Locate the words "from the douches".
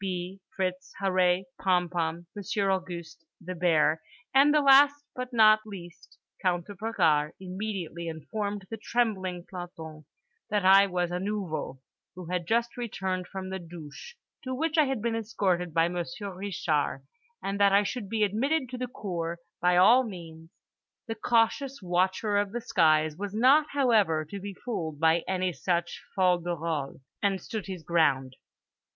13.27-14.15